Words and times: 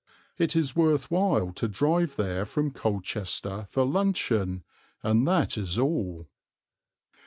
It 0.39 0.55
is 0.55 0.75
worth 0.75 1.11
while 1.11 1.51
to 1.53 1.67
drive 1.67 2.15
there 2.15 2.43
from 2.43 2.71
Colchester 2.71 3.67
for 3.69 3.85
luncheon, 3.85 4.63
and 5.03 5.27
that 5.27 5.59
is 5.59 5.77
all. 5.77 6.27